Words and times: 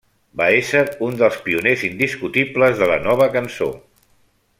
Va 0.39 0.45
ésser 0.59 0.79
un 1.07 1.19
dels 1.19 1.37
pioners 1.49 1.83
indiscutibles 1.89 2.81
de 2.81 2.87
la 2.93 2.97
Nova 3.09 3.29
Cançó. 3.37 3.69